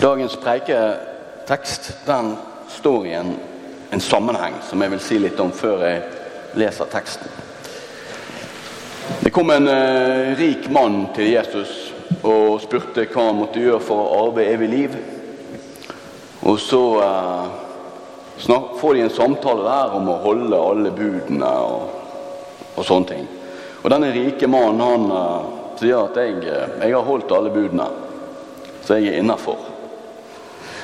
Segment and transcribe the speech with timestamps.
[0.00, 2.36] Dagens preiketekst den
[2.68, 3.34] står i en,
[3.90, 5.98] en sammenheng som jeg vil si litt om før jeg
[6.56, 7.28] leser teksten.
[9.20, 11.90] Det kom en eh, rik mann til Jesus
[12.24, 14.94] og spurte hva han måtte gjøre for å arve evig liv.
[16.48, 17.50] Og så eh,
[18.40, 21.90] snak, får de en samtale der om å holde alle budene og,
[22.72, 23.28] og sånne ting.
[23.82, 25.50] Og denne rike mannen han eh,
[25.82, 27.90] sier at jeg, eh, jeg har holdt alle budene,
[28.80, 29.69] så jeg er innafor.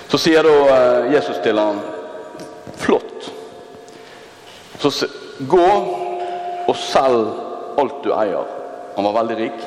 [0.09, 1.81] Så sier da eh, Jesus til ham
[2.77, 3.31] Flott.
[4.79, 4.91] Så
[5.49, 5.67] gå
[6.67, 8.47] og selg alt du eier.
[8.97, 9.65] Han var veldig rik.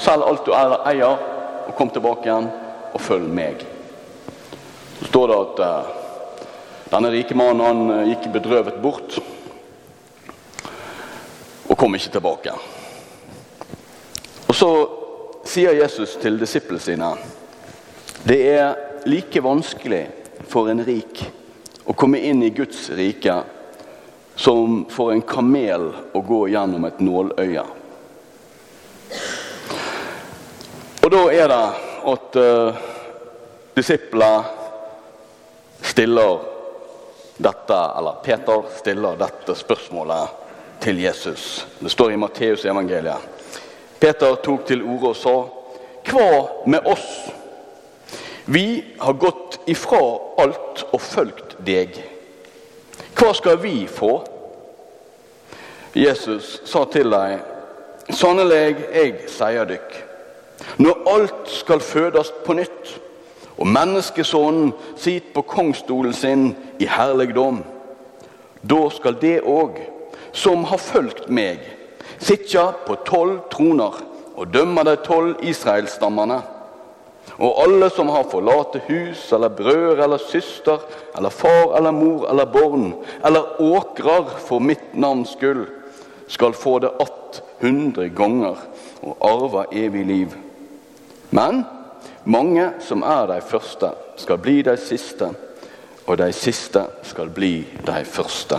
[0.00, 1.18] Selg alt du eier,
[1.66, 2.48] og kom tilbake igjen
[2.92, 3.64] og følg meg.
[4.98, 5.92] Så står det at uh,
[6.92, 9.18] denne rike mannen han uh, gikk bedrøvet bort
[11.68, 12.54] og kom ikke tilbake.
[14.48, 14.70] Og så
[15.48, 17.12] sier Jesus til disiplene sine
[18.22, 20.10] det er like vanskelig
[20.48, 21.22] for en rik
[21.84, 23.42] å komme inn i Guds rike
[24.34, 27.64] som for en kamel å gå gjennom et nåløye.
[31.02, 31.64] Og da er det
[32.12, 32.80] at uh,
[33.74, 34.46] disipler
[35.82, 36.38] stiller
[37.42, 40.40] dette, eller Peter stiller dette spørsmålet
[40.82, 41.66] til Jesus.
[41.78, 43.28] Det står i Matteus evangeliet.
[43.98, 45.36] Peter tok til orde og sa,
[46.02, 47.41] 'Hva med oss?'
[48.44, 51.94] Vi har gått ifra alt og fulgt deg.
[53.14, 54.16] Hva skal vi få?
[55.94, 57.42] Jesus sa til dem,
[58.10, 59.96] sannelig, jeg sier dykk,
[60.80, 62.94] når alt skal fødes på nytt,
[63.60, 66.46] og menneskesonen sitter på kongstolen sin
[66.80, 67.60] i herligdom,
[68.62, 69.76] da skal det òg,
[70.32, 71.60] som har fulgt meg,
[72.18, 74.00] sitte på tolv troner
[74.32, 76.40] og dømme de tolv israelsstammene.
[77.38, 80.82] Og alle som har forlatt hus eller brødre eller søster
[81.16, 82.92] eller far eller mor eller barn
[83.24, 85.66] eller åkrer for mitt navns skyld,
[86.28, 88.56] skal få det att hundre ganger
[89.00, 90.34] og arve evig liv.
[91.30, 91.64] Men
[92.24, 95.30] mange som er de første, skal bli de siste,
[96.06, 98.58] og de siste skal bli de første.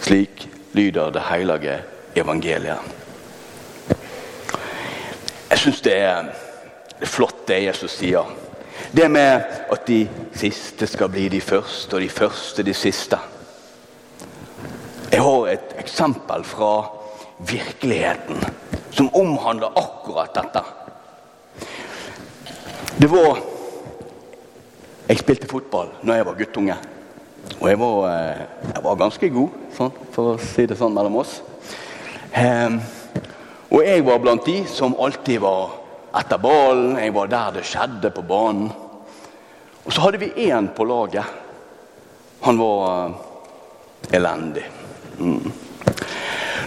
[0.00, 1.78] Slik lyder det hellige
[2.16, 2.78] evangeliet.
[5.50, 6.30] Jeg syns det er
[7.00, 8.28] det er flott det Jesus sier.
[8.92, 10.02] Det med at de
[10.36, 13.16] siste skal bli de første, og de første de siste.
[15.10, 16.74] Jeg har et eksempel fra
[17.48, 18.44] virkeligheten
[18.92, 20.62] som omhandler akkurat dette.
[23.00, 23.40] Det var
[25.08, 26.74] Jeg spilte fotball når jeg var guttunge.
[27.60, 28.42] Og jeg var, eh,
[28.74, 31.40] jeg var ganske god, sånn, for å si det sånn mellom oss.
[32.30, 32.76] Um,
[33.70, 35.79] og jeg var blant de som alltid var
[36.16, 36.98] etter ballen.
[36.98, 38.70] Jeg var der det skjedde på banen.
[39.84, 41.24] Og så hadde vi én på laget.
[42.42, 43.14] Han var uh,
[44.12, 44.64] elendig.
[45.18, 45.52] Mm.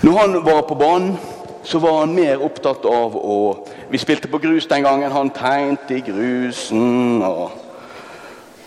[0.03, 1.17] Når han var på banen,
[1.63, 3.37] så var han mer opptatt av å
[3.93, 5.11] Vi spilte på grus den gangen.
[5.13, 7.21] Han tegnte i grusen.
[7.21, 7.51] Og,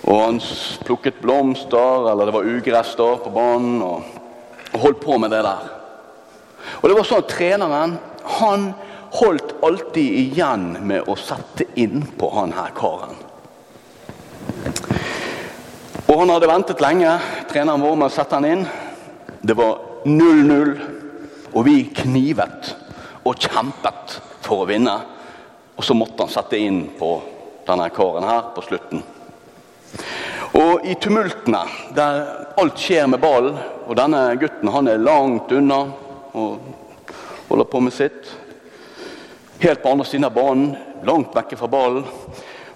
[0.07, 0.39] og han
[0.87, 3.81] plukket blomster, eller det var ugress da på banen.
[3.83, 4.05] Og,
[4.71, 5.67] og holdt på med det der.
[6.79, 7.97] Og det var sånn at treneren
[8.39, 8.71] han
[9.11, 13.17] holdt alltid igjen med å sette inn på han her karen.
[16.07, 17.17] Og han hadde ventet lenge,
[17.51, 18.67] treneren vår, med å sette han inn.
[19.43, 20.73] Det var 0-0,
[21.53, 22.73] og vi knivet
[23.27, 24.95] og kjempet for å vinne.
[25.77, 27.11] Og så måtte han sette inn på
[27.67, 29.03] denne karen her på slutten.
[30.57, 31.65] Og i tumultene,
[31.97, 32.23] der
[32.57, 35.83] alt skjer med ballen, og denne gutten han er langt unna
[36.37, 36.71] og
[37.49, 38.31] holder på med sitt
[39.61, 42.05] helt på andre siden av banen, langt vekke fra ballen.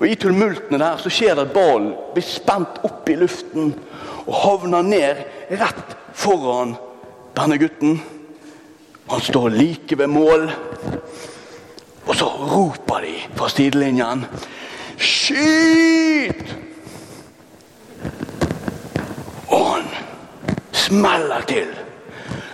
[0.00, 3.74] Og I tumultene der så skjer det at ballen blir spent opp i luften
[4.24, 5.24] og havner ned
[5.60, 6.76] rett foran
[7.36, 7.98] denne gutten.
[9.10, 10.46] Han står like ved mål,
[12.06, 14.24] og så roper de fra sidelinjen
[15.00, 16.54] Skyt!
[19.50, 19.86] Og han
[20.76, 21.70] smeller til.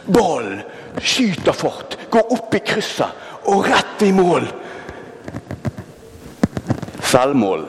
[0.07, 0.63] Ballen
[1.03, 4.47] skyter fort, går opp i krysset og rett i mål.
[7.07, 7.67] Selvmål.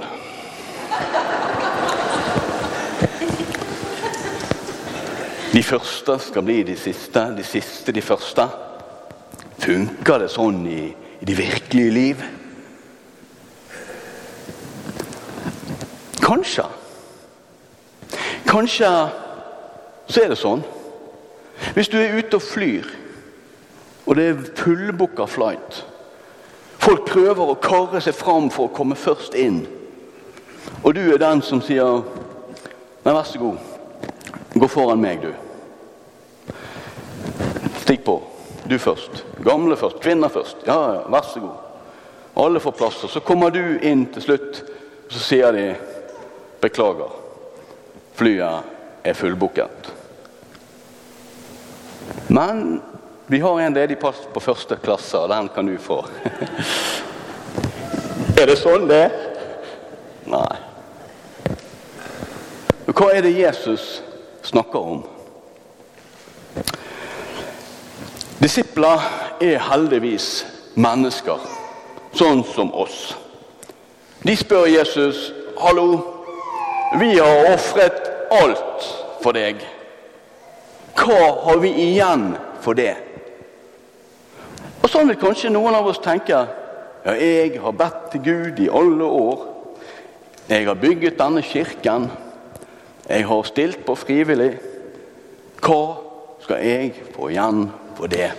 [5.53, 8.47] De første skal bli de siste, de siste de første.
[9.61, 10.81] Funker det sånn i,
[11.21, 12.25] i det virkelige liv?
[16.21, 16.67] Kanskje.
[18.47, 18.91] Kanskje
[20.07, 20.61] så er det sånn.
[21.73, 22.87] Hvis du er ute og flyr
[24.07, 25.81] og det er fullbooka flight.
[26.79, 29.65] Folk prøver å karre seg fram for å komme først inn.
[30.83, 32.03] Og du er den som sier
[33.03, 33.59] Nei, vær så god.
[34.59, 35.31] Gå foran meg, du.
[37.79, 38.17] Stikk på.
[38.67, 39.21] Du først.
[39.45, 40.01] Gamle først.
[40.03, 40.65] Kvinner først.
[40.67, 41.55] Ja, ja, vær så god.
[42.43, 42.97] Alle får plass.
[43.07, 44.59] Og så kommer du inn til slutt,
[45.05, 45.69] og så sier de
[46.59, 47.15] beklager.
[48.19, 49.91] Flyet er fullbooket.
[52.27, 52.81] Men
[53.29, 55.99] vi har en ledig plass på første klasse, og den kan du få.
[58.39, 59.03] er det sånn det?
[60.31, 60.55] Nei.
[62.87, 63.99] Hva er det Jesus
[64.47, 65.01] snakker om?
[68.39, 69.03] Disipler
[69.43, 70.45] er heldigvis
[70.79, 71.41] mennesker,
[72.15, 73.17] sånn som oss.
[74.23, 75.99] De spør Jesus, 'Hallo,
[76.99, 78.87] vi har ofret alt
[79.19, 79.65] for deg.'
[80.95, 83.06] Hva har vi igjen for det?
[84.81, 86.45] Og Sånn vil kanskje noen av oss tenke.
[87.05, 89.45] Ja, jeg har bedt til Gud i alle år.
[90.47, 92.09] Jeg har bygget denne kirken.
[93.07, 94.53] Jeg har stilt på frivillig.
[95.63, 95.81] Hva
[96.43, 97.65] skal jeg få igjen
[97.97, 98.31] for det?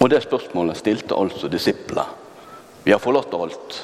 [0.00, 2.04] Og det spørsmålet stilte altså disiplene.
[2.84, 3.78] Vi har forlatt alt.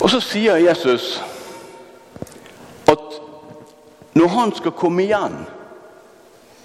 [0.00, 1.18] Og så sier Jesus
[2.88, 3.18] at
[4.16, 5.36] når han skal komme igjen,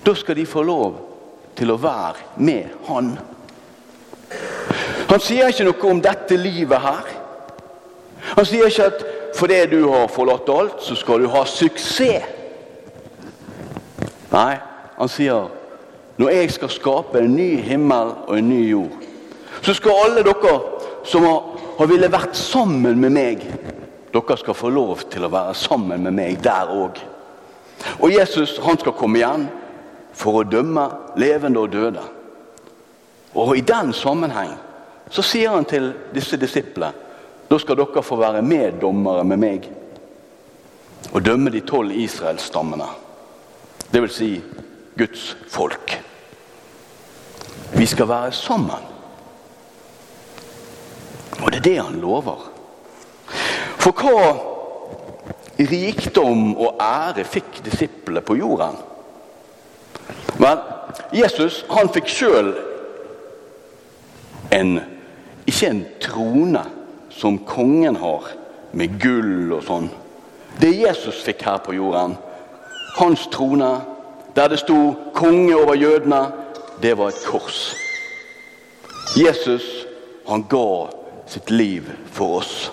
[0.06, 1.00] da skal de få lov
[1.56, 3.14] til å være med han.
[5.10, 7.14] Han sier ikke noe om dette livet her.
[8.36, 9.06] Han sier ikke at
[9.36, 12.36] fordi du har forlatt alt, så skal du ha suksess.
[14.30, 14.60] Nei,
[14.98, 15.48] han sier
[16.20, 19.06] når jeg skal skape en ny himmel og en ny jord,
[19.64, 20.58] så skal alle dere
[21.08, 21.46] som har,
[21.80, 23.46] har ville vært sammen med meg,
[24.12, 27.00] dere skal få lov til å være sammen med meg der òg.
[28.04, 29.48] Og Jesus han skal komme igjen
[30.14, 30.86] for å dømme
[31.20, 32.04] levende og døde.
[33.36, 34.56] Og i den sammenheng
[35.10, 36.94] så sier han til disse disiplene
[37.50, 39.64] da skal dere få være meddommere med meg
[41.10, 42.86] og dømme de tolv israelsstammene.
[43.90, 44.30] Det vil si
[45.00, 45.96] Guds folk.
[47.74, 48.86] Vi skal være sammen.
[51.40, 52.46] Og det er det han lover.
[53.80, 54.30] For hva
[55.60, 58.78] rikdom og ære fikk disiplene på jorden?
[60.40, 60.60] Vel,
[61.14, 62.54] Jesus han fikk sjøl
[64.56, 64.80] en
[65.50, 66.62] ikke en trone
[67.12, 68.30] som kongen har,
[68.72, 69.88] med gull og sånn.
[70.62, 72.16] Det Jesus fikk her på jorden,
[73.00, 73.72] hans trone,
[74.36, 76.32] der det sto 'konge over jødene',
[76.82, 77.76] det var et kors.
[79.18, 79.86] Jesus,
[80.28, 80.88] han ga
[81.28, 82.72] sitt liv for oss.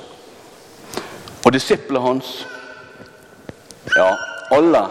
[1.45, 2.47] Og disiplene hans
[3.97, 4.17] ja,
[4.51, 4.89] alle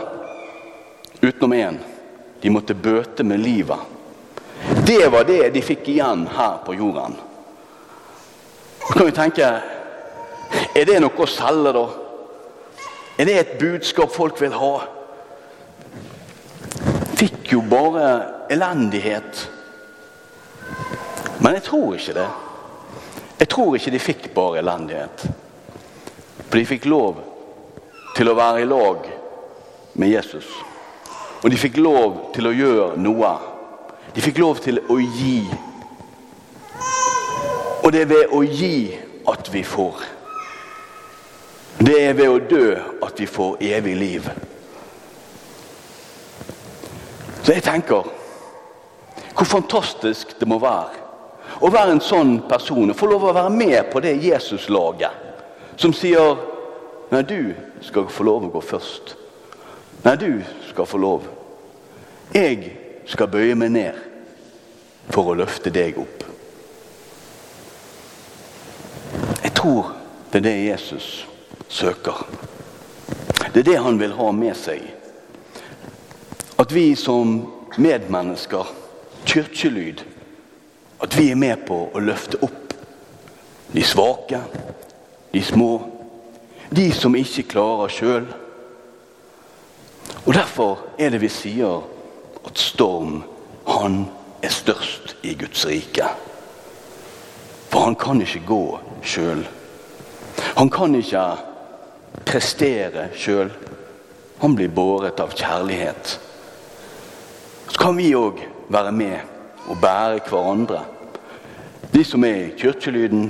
[1.22, 1.95] utenom én.
[2.46, 3.80] De måtte bøte med livet.
[4.86, 7.16] Det var det de fikk igjen her på jorden.
[8.84, 9.48] Så kan vi tenke
[10.78, 11.82] Er det noe å selge, da?
[13.18, 14.70] Er det et budskap folk vil ha?
[17.18, 18.12] Fikk jo bare
[18.54, 19.42] elendighet.
[21.42, 22.28] Men jeg tror ikke det.
[23.42, 25.26] Jeg tror ikke de fikk bare elendighet.
[26.46, 27.26] For de fikk lov
[28.14, 29.12] til å være i lag
[29.98, 30.54] med Jesus.
[31.46, 33.32] Og de fikk lov til å gjøre noe.
[34.16, 35.44] De fikk lov til å gi.
[37.86, 38.98] Og det er ved å gi
[39.30, 40.02] at vi får.
[41.86, 42.66] Det er ved å dø
[43.06, 44.30] at vi får evig liv.
[47.44, 48.10] Så jeg tenker
[49.36, 51.04] hvor fantastisk det må være
[51.62, 55.94] å være en sånn person og få lov å være med på det Jesus-laget som
[55.94, 56.42] sier
[57.14, 57.54] Nei, du
[57.86, 59.12] skal få lov å gå først.
[60.02, 60.42] Nei, du
[60.76, 61.28] skal få lov.
[62.36, 62.74] Jeg
[63.08, 64.00] skal bøye meg ned
[65.08, 66.26] for å løfte deg opp.
[69.40, 69.94] Jeg tror
[70.34, 71.08] det er det Jesus
[71.72, 72.26] søker.
[73.54, 74.84] Det er det han vil ha med seg.
[76.60, 77.38] At vi som
[77.80, 78.68] medmennesker,
[79.24, 80.04] kirkelyd,
[81.00, 82.76] at vi er med på å løfte opp
[83.72, 84.44] de svake,
[85.32, 85.72] de små
[86.76, 88.28] de som ikke klarer sjøl.
[90.26, 91.84] Og Derfor er det vi sier
[92.46, 93.24] at Storm,
[93.68, 94.06] han
[94.42, 96.08] er størst i Guds rike.
[97.70, 98.64] For han kan ikke gå
[99.06, 99.44] sjøl.
[100.58, 101.26] Han kan ikke
[102.26, 103.52] prestere sjøl.
[104.42, 106.20] Han blir båret av kjærlighet.
[107.70, 109.18] Så kan vi òg være med
[109.70, 110.82] og bære hverandre.
[111.94, 113.30] De som er i kirkelyden,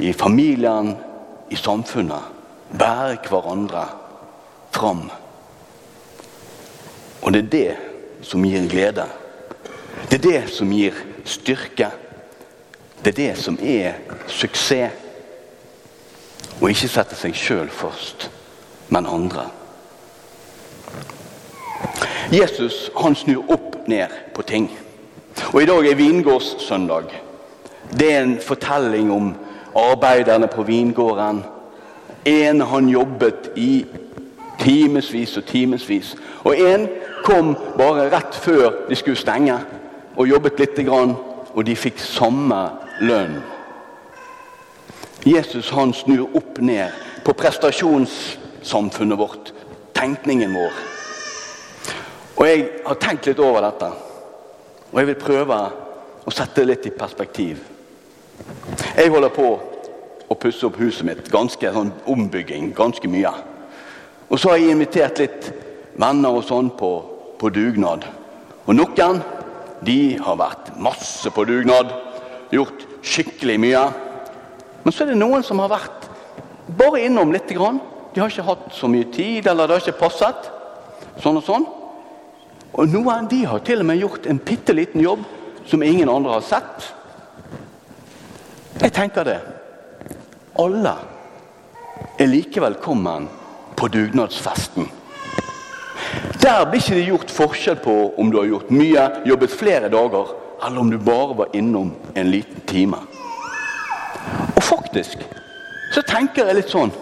[0.00, 0.94] i familien,
[1.50, 2.32] i samfunnet
[2.78, 3.84] bære hverandre
[4.72, 5.10] fram.
[7.24, 7.76] Og det er det
[8.22, 9.06] som gir glede.
[10.10, 10.92] Det er det som gir
[11.24, 11.88] styrke.
[13.04, 13.96] Det er det som er
[14.28, 15.00] suksess.
[16.60, 18.28] Og ikke sette seg sjøl først,
[18.94, 19.48] men andre.
[22.32, 24.68] Jesus han snur opp ned på ting.
[25.50, 27.10] Og I dag er vingårdssøndag.
[27.90, 29.34] Det er en fortelling om
[29.74, 31.42] arbeiderne på vingården.
[32.24, 33.84] En han jobbet i
[34.60, 36.14] timevis og timevis.
[36.44, 36.88] Og en
[37.24, 39.56] kom bare rett før de skulle stenge
[40.14, 41.16] og jobbet lite grann,
[41.54, 42.60] og de fikk samme
[43.00, 43.38] lønn.
[45.24, 46.92] Jesus han snur opp ned
[47.24, 49.52] på prestasjonssamfunnet vårt,
[49.96, 50.82] tenkningen vår.
[52.36, 53.88] Og Jeg har tenkt litt over dette,
[54.92, 55.60] og jeg vil prøve
[56.24, 57.62] å sette det litt i perspektiv.
[58.96, 59.48] Jeg holder på
[60.28, 61.30] å pusse opp huset mitt.
[61.30, 62.72] Ganske sånn ombygging.
[62.76, 63.32] Ganske mye.
[64.28, 65.50] Og så har jeg invitert litt
[66.00, 66.92] venner og sånn på,
[67.38, 68.06] på dugnad.
[68.64, 69.20] Og noen
[69.84, 71.92] de har vært masse på dugnad.
[72.54, 73.84] Gjort skikkelig mye.
[74.84, 76.08] Men så er det noen som har vært
[76.78, 77.48] bare innom litt.
[77.48, 77.80] grann.
[78.14, 80.50] De har ikke hatt så mye tid, eller det har ikke passet.
[81.22, 81.66] Sånn og sånn.
[82.74, 85.24] Og noen de har til og med gjort en bitte liten jobb
[85.66, 86.92] som ingen andre har sett.
[88.80, 89.38] Jeg tenker det.
[90.58, 90.94] Alle
[92.18, 93.28] er like velkommen
[93.74, 94.86] på dugnadsfesten.
[96.44, 100.34] Der blir ikke det gjort forskjell på om du har gjort mye, jobbet flere dager,
[100.66, 102.98] eller om du bare var innom en liten time.
[104.52, 105.24] Og faktisk
[105.94, 106.92] så tenker jeg litt sånn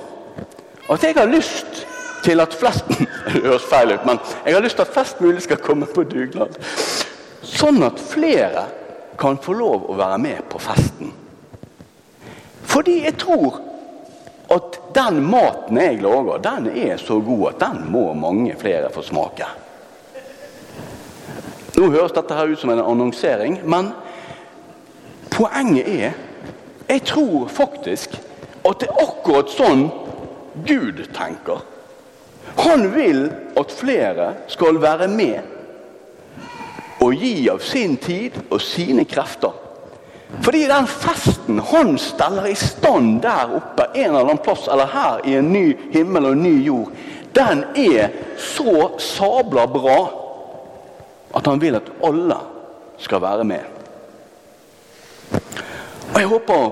[0.92, 1.82] at jeg har lyst
[2.22, 2.86] til at flest
[3.32, 6.04] Det høres feil ut, men jeg har lyst til at flest mulig skal komme på
[6.06, 6.54] dugnad.
[7.42, 8.68] Sånn at flere
[9.18, 11.10] kan få lov å være med på festen.
[12.70, 13.58] Fordi jeg tror
[14.94, 19.46] den maten jeg lager, den er så god at den må mange flere få smake.
[21.76, 23.92] Nå høres dette her ut som en annonsering, men
[25.30, 26.20] poenget er
[26.88, 28.18] Jeg tror faktisk
[28.68, 29.86] at det er akkurat sånn
[30.66, 31.62] Gud tenker.
[32.58, 35.40] Han vil at flere skal være med
[37.02, 39.61] og gi av sin tid og sine krefter.
[40.42, 45.20] Fordi den festen han steller i stand der oppe, en eller annen plass, eller her
[45.24, 46.90] i en ny himmel og en ny jord,
[47.32, 49.98] den er så sabla bra
[51.32, 52.36] at han vil at alle
[53.00, 53.62] skal være med.
[56.12, 56.66] Og Jeg håper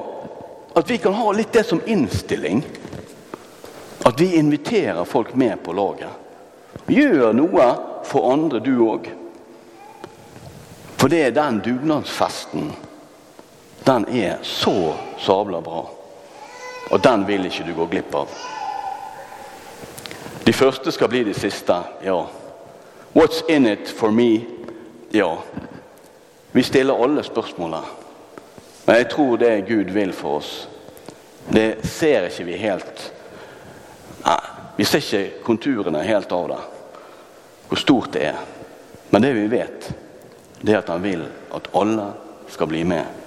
[0.76, 2.64] at vi kan ha litt det som innstilling.
[4.04, 6.12] At vi inviterer folk med på laget.
[6.88, 7.66] Gjør noe
[8.08, 9.08] for andre, du òg.
[11.00, 12.70] For det er den dugnadsfesten.
[13.84, 15.84] Den er så sabla bra.
[16.90, 18.28] Og den vil ikke du gå glipp av.
[20.44, 22.18] De første skal bli de siste, ja.
[23.12, 24.40] What's in it for me?
[25.10, 25.36] Ja.
[26.52, 27.82] Vi stiller alle spørsmålene.
[28.84, 30.68] Men jeg tror det Gud vil for oss,
[31.48, 33.12] det ser ikke vi helt.
[34.24, 34.40] Nei,
[34.76, 36.58] Vi ser ikke konturene helt av det,
[37.68, 38.38] hvor stort det er.
[39.10, 39.90] Men det vi vet,
[40.60, 42.06] det er at han vil at alle
[42.48, 43.19] skal bli med